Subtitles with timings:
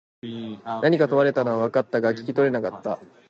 [0.81, 2.97] 何か問われたのは分かったが、聞き取れなかった。